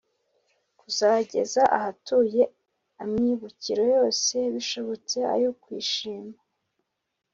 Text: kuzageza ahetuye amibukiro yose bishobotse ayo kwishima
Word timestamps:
kuzageza 0.79 1.61
ahetuye 1.77 2.41
amibukiro 3.03 3.83
yose 3.95 4.35
bishobotse 4.53 5.17
ayo 5.33 5.49
kwishima 5.61 6.37